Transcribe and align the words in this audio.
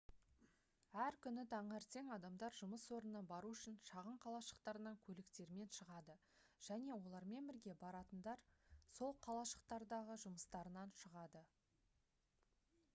әр 1.01 1.17
күні 1.25 1.41
таңертең 1.49 2.07
адамдар 2.15 2.55
жұмыс 2.59 2.85
орнына 2.99 3.21
бару 3.31 3.51
үшін 3.55 3.75
шағын 3.89 4.17
қалашықтарынан 4.23 4.97
көліктермен 5.09 5.69
шығады 5.77 6.15
және 6.69 6.95
олармен 6.95 7.51
бірге 7.51 7.77
баратындар 7.85 8.43
сол 8.97 9.15
қалашықтардағы 9.29 10.17
жұмыстарынан 10.25 10.97
шығады 11.05 11.45